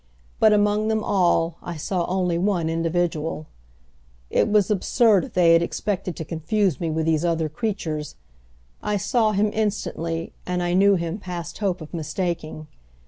[0.39, 3.45] But among them all I saw only one individual.
[4.31, 8.15] It was absurd if they had expected to confuse me with these other creatures.
[8.81, 12.65] I saw him instantly and I knew him past hope of mistaking.